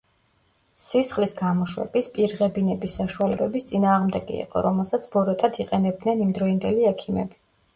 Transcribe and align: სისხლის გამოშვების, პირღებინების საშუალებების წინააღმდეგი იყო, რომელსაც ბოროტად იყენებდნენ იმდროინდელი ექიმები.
სისხლის 0.83 1.35
გამოშვების, 1.41 2.07
პირღებინების 2.15 2.95
საშუალებების 3.01 3.67
წინააღმდეგი 3.73 4.41
იყო, 4.47 4.65
რომელსაც 4.69 5.07
ბოროტად 5.17 5.61
იყენებდნენ 5.67 6.25
იმდროინდელი 6.29 6.91
ექიმები. 6.95 7.41